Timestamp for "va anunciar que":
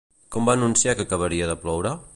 0.51-1.07